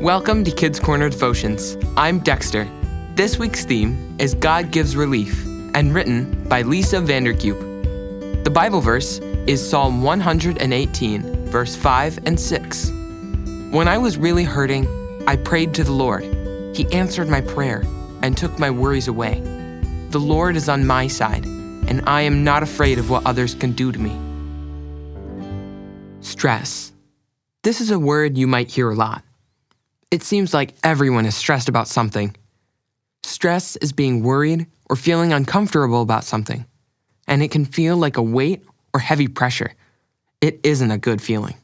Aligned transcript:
Welcome 0.00 0.44
to 0.44 0.50
Kids 0.50 0.80
Corner 0.80 1.10
Devotions. 1.10 1.76
I'm 1.94 2.20
Dexter. 2.20 2.66
This 3.16 3.38
week's 3.38 3.66
theme 3.66 4.16
is 4.18 4.32
God 4.32 4.70
Gives 4.70 4.96
Relief 4.96 5.44
and 5.74 5.94
written 5.94 6.42
by 6.48 6.62
Lisa 6.62 7.02
Vandercube. 7.02 8.42
The 8.42 8.48
Bible 8.50 8.80
verse 8.80 9.18
is 9.46 9.60
Psalm 9.60 10.02
118, 10.02 11.44
verse 11.48 11.76
5 11.76 12.18
and 12.24 12.40
6. 12.40 12.90
When 13.72 13.88
I 13.88 13.98
was 13.98 14.16
really 14.16 14.42
hurting, 14.42 14.88
I 15.28 15.36
prayed 15.36 15.74
to 15.74 15.84
the 15.84 15.92
Lord. 15.92 16.24
He 16.74 16.90
answered 16.94 17.28
my 17.28 17.42
prayer 17.42 17.84
and 18.22 18.34
took 18.38 18.58
my 18.58 18.70
worries 18.70 19.06
away. 19.06 19.40
The 20.08 20.18
Lord 20.18 20.56
is 20.56 20.70
on 20.70 20.86
my 20.86 21.08
side, 21.08 21.44
and 21.44 22.02
I 22.06 22.22
am 22.22 22.42
not 22.42 22.62
afraid 22.62 22.98
of 22.98 23.10
what 23.10 23.26
others 23.26 23.54
can 23.54 23.72
do 23.72 23.92
to 23.92 23.98
me. 23.98 24.16
Stress. 26.22 26.92
This 27.64 27.82
is 27.82 27.90
a 27.90 27.98
word 27.98 28.38
you 28.38 28.46
might 28.46 28.70
hear 28.70 28.88
a 28.88 28.94
lot. 28.94 29.24
It 30.10 30.24
seems 30.24 30.52
like 30.52 30.74
everyone 30.82 31.24
is 31.24 31.36
stressed 31.36 31.68
about 31.68 31.86
something. 31.86 32.34
Stress 33.22 33.76
is 33.76 33.92
being 33.92 34.24
worried 34.24 34.66
or 34.88 34.96
feeling 34.96 35.32
uncomfortable 35.32 36.02
about 36.02 36.24
something, 36.24 36.66
and 37.28 37.42
it 37.42 37.52
can 37.52 37.64
feel 37.64 37.96
like 37.96 38.16
a 38.16 38.22
weight 38.22 38.64
or 38.92 38.98
heavy 38.98 39.28
pressure. 39.28 39.72
It 40.40 40.58
isn't 40.64 40.90
a 40.90 40.98
good 40.98 41.22
feeling. 41.22 41.54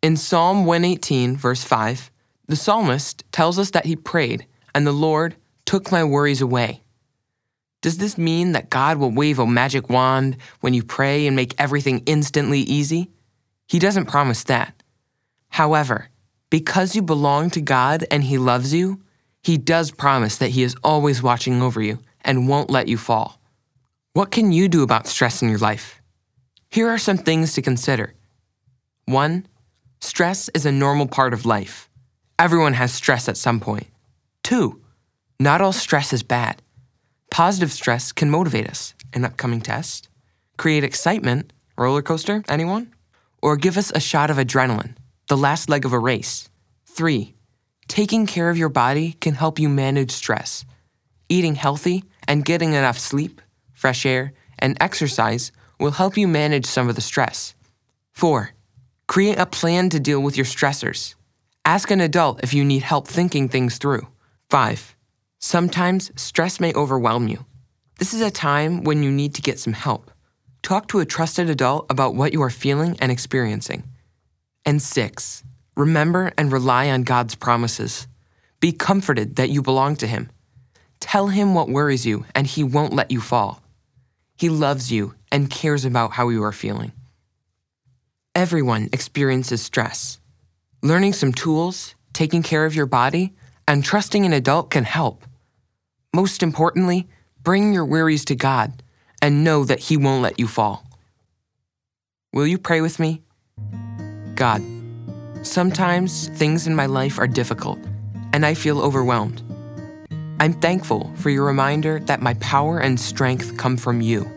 In 0.00 0.16
Psalm 0.16 0.64
118, 0.64 1.36
verse 1.36 1.62
5, 1.62 2.10
the 2.46 2.56
psalmist 2.56 3.24
tells 3.32 3.58
us 3.58 3.72
that 3.72 3.84
he 3.84 3.96
prayed, 3.96 4.46
and 4.74 4.86
the 4.86 4.92
Lord 4.92 5.36
took 5.66 5.92
my 5.92 6.04
worries 6.04 6.40
away. 6.40 6.82
Does 7.82 7.98
this 7.98 8.16
mean 8.16 8.52
that 8.52 8.70
God 8.70 8.96
will 8.96 9.10
wave 9.10 9.38
a 9.38 9.46
magic 9.46 9.90
wand 9.90 10.38
when 10.60 10.72
you 10.72 10.82
pray 10.82 11.26
and 11.26 11.36
make 11.36 11.54
everything 11.58 12.02
instantly 12.06 12.60
easy? 12.60 13.10
He 13.66 13.78
doesn't 13.78 14.06
promise 14.06 14.44
that. 14.44 14.82
However, 15.50 16.08
because 16.50 16.96
you 16.96 17.02
belong 17.02 17.50
to 17.50 17.60
God 17.60 18.04
and 18.10 18.24
He 18.24 18.38
loves 18.38 18.72
you, 18.72 19.00
He 19.42 19.58
does 19.58 19.90
promise 19.90 20.38
that 20.38 20.50
He 20.50 20.62
is 20.62 20.76
always 20.82 21.22
watching 21.22 21.62
over 21.62 21.80
you 21.82 21.98
and 22.22 22.48
won't 22.48 22.70
let 22.70 22.88
you 22.88 22.96
fall. 22.96 23.40
What 24.12 24.30
can 24.30 24.52
you 24.52 24.68
do 24.68 24.82
about 24.82 25.06
stress 25.06 25.42
in 25.42 25.48
your 25.48 25.58
life? 25.58 26.00
Here 26.70 26.88
are 26.88 26.98
some 26.98 27.18
things 27.18 27.54
to 27.54 27.62
consider. 27.62 28.14
1. 29.06 29.46
Stress 30.00 30.48
is 30.50 30.66
a 30.66 30.72
normal 30.72 31.06
part 31.06 31.32
of 31.32 31.46
life. 31.46 31.88
Everyone 32.38 32.74
has 32.74 32.92
stress 32.92 33.28
at 33.28 33.36
some 33.36 33.58
point. 33.60 33.86
2. 34.44 34.80
Not 35.40 35.60
all 35.60 35.72
stress 35.72 36.12
is 36.12 36.22
bad. 36.22 36.62
Positive 37.30 37.72
stress 37.72 38.12
can 38.12 38.30
motivate 38.30 38.68
us, 38.68 38.94
an 39.12 39.24
upcoming 39.24 39.60
test, 39.60 40.08
create 40.56 40.84
excitement, 40.84 41.52
roller 41.76 42.02
coaster, 42.02 42.42
anyone? 42.48 42.92
Or 43.42 43.56
give 43.56 43.76
us 43.76 43.92
a 43.94 44.00
shot 44.00 44.30
of 44.30 44.36
adrenaline, 44.36 44.96
the 45.28 45.36
last 45.36 45.68
leg 45.68 45.84
of 45.84 45.92
a 45.92 45.98
race. 45.98 46.48
3. 46.86 47.34
Taking 47.86 48.26
care 48.26 48.48
of 48.48 48.56
your 48.56 48.70
body 48.70 49.12
can 49.20 49.34
help 49.34 49.58
you 49.58 49.68
manage 49.68 50.10
stress. 50.10 50.64
Eating 51.28 51.54
healthy 51.54 52.04
and 52.26 52.44
getting 52.44 52.72
enough 52.72 52.98
sleep, 52.98 53.42
fresh 53.74 54.06
air, 54.06 54.32
and 54.58 54.76
exercise 54.80 55.52
will 55.78 55.92
help 55.92 56.16
you 56.16 56.26
manage 56.26 56.64
some 56.64 56.88
of 56.88 56.94
the 56.94 57.02
stress. 57.02 57.54
4. 58.12 58.50
Create 59.06 59.38
a 59.38 59.46
plan 59.46 59.90
to 59.90 60.00
deal 60.00 60.20
with 60.20 60.36
your 60.36 60.46
stressors. 60.46 61.14
Ask 61.64 61.90
an 61.90 62.00
adult 62.00 62.42
if 62.42 62.54
you 62.54 62.64
need 62.64 62.82
help 62.82 63.06
thinking 63.06 63.48
things 63.48 63.76
through. 63.76 64.06
5. 64.48 64.96
Sometimes 65.38 66.10
stress 66.16 66.58
may 66.58 66.72
overwhelm 66.72 67.28
you. 67.28 67.44
This 67.98 68.14
is 68.14 68.22
a 68.22 68.30
time 68.30 68.82
when 68.82 69.02
you 69.02 69.10
need 69.10 69.34
to 69.34 69.42
get 69.42 69.58
some 69.58 69.74
help. 69.74 70.10
Talk 70.62 70.88
to 70.88 71.00
a 71.00 71.06
trusted 71.06 71.50
adult 71.50 71.86
about 71.90 72.14
what 72.14 72.32
you 72.32 72.42
are 72.42 72.50
feeling 72.50 72.96
and 73.00 73.12
experiencing. 73.12 73.84
And 74.68 74.82
six, 74.82 75.44
remember 75.78 76.30
and 76.36 76.52
rely 76.52 76.90
on 76.90 77.02
God's 77.02 77.34
promises. 77.34 78.06
Be 78.60 78.70
comforted 78.70 79.36
that 79.36 79.48
you 79.48 79.62
belong 79.62 79.96
to 79.96 80.06
Him. 80.06 80.28
Tell 81.00 81.28
Him 81.28 81.54
what 81.54 81.70
worries 81.70 82.04
you, 82.04 82.26
and 82.34 82.46
He 82.46 82.62
won't 82.62 82.92
let 82.92 83.10
you 83.10 83.18
fall. 83.18 83.62
He 84.36 84.50
loves 84.50 84.92
you 84.92 85.14
and 85.32 85.48
cares 85.48 85.86
about 85.86 86.12
how 86.12 86.28
you 86.28 86.44
are 86.44 86.52
feeling. 86.52 86.92
Everyone 88.34 88.90
experiences 88.92 89.62
stress. 89.62 90.20
Learning 90.82 91.14
some 91.14 91.32
tools, 91.32 91.94
taking 92.12 92.42
care 92.42 92.66
of 92.66 92.74
your 92.74 92.84
body, 92.84 93.32
and 93.66 93.82
trusting 93.82 94.26
an 94.26 94.34
adult 94.34 94.68
can 94.68 94.84
help. 94.84 95.24
Most 96.12 96.42
importantly, 96.42 97.08
bring 97.42 97.72
your 97.72 97.86
worries 97.86 98.26
to 98.26 98.34
God 98.34 98.82
and 99.22 99.44
know 99.44 99.64
that 99.64 99.80
He 99.80 99.96
won't 99.96 100.20
let 100.20 100.38
you 100.38 100.46
fall. 100.46 100.84
Will 102.34 102.46
you 102.46 102.58
pray 102.58 102.82
with 102.82 102.98
me? 102.98 103.22
God, 104.38 104.62
sometimes 105.42 106.28
things 106.28 106.68
in 106.68 106.76
my 106.76 106.86
life 106.86 107.18
are 107.18 107.26
difficult 107.26 107.76
and 108.32 108.46
I 108.46 108.54
feel 108.54 108.80
overwhelmed. 108.80 109.42
I'm 110.38 110.52
thankful 110.52 111.12
for 111.16 111.28
your 111.28 111.44
reminder 111.44 111.98
that 112.06 112.22
my 112.22 112.34
power 112.34 112.78
and 112.78 113.00
strength 113.00 113.56
come 113.56 113.76
from 113.76 114.00
you. 114.00 114.30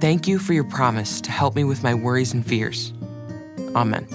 Thank 0.00 0.26
you 0.26 0.40
for 0.40 0.54
your 0.54 0.64
promise 0.64 1.20
to 1.20 1.30
help 1.30 1.54
me 1.54 1.62
with 1.62 1.84
my 1.84 1.94
worries 1.94 2.34
and 2.34 2.44
fears. 2.44 2.92
Amen. 3.76 4.08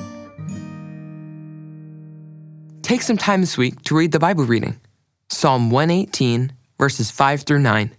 Take 2.81 3.01
some 3.01 3.17
time 3.17 3.39
this 3.39 3.57
week 3.57 3.81
to 3.83 3.95
read 3.95 4.11
the 4.11 4.19
Bible 4.19 4.43
reading, 4.43 4.77
Psalm 5.29 5.71
118, 5.71 6.51
verses 6.77 7.09
5 7.09 7.43
through 7.43 7.59
9, 7.59 7.95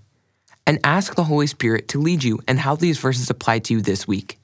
and 0.67 0.79
ask 0.85 1.15
the 1.15 1.25
Holy 1.25 1.47
Spirit 1.47 1.89
to 1.89 1.99
lead 1.99 2.23
you 2.23 2.39
and 2.47 2.59
how 2.59 2.77
these 2.77 2.99
verses 2.99 3.31
apply 3.31 3.61
to 3.61 3.73
you 3.73 3.81
this 3.81 4.07
week. 4.07 4.39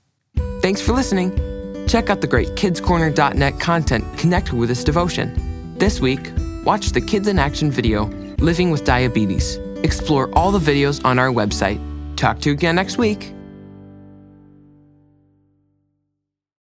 Thanks 0.63 0.81
for 0.81 0.95
listening. 0.95 1.48
Check 1.89 2.11
out 2.11 2.21
the 2.21 2.27
great 2.27 2.49
kidscorner.net 2.49 3.59
content 3.59 4.19
connected 4.19 4.55
with 4.55 4.69
this 4.69 4.85
devotion. 4.85 5.75
This 5.79 6.01
week, 6.01 6.21
watch 6.63 6.91
the 6.91 7.01
Kids 7.01 7.29
in 7.29 7.39
Action 7.39 7.71
video, 7.71 8.05
Living 8.41 8.71
with 8.71 8.85
Diabetes. 8.85 9.57
Explore 9.83 10.29
all 10.35 10.53
the 10.53 10.59
videos 10.59 11.03
on 11.05 11.19
our 11.19 11.31
website. 11.31 11.81
Talk 12.17 12.41
to 12.41 12.51
you 12.51 12.55
again 12.55 12.77
next 12.77 12.99
week. 12.99 13.33